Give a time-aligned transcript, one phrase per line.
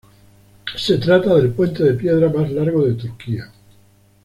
[0.77, 3.51] Se trata del puente de piedra más largo de Turquía.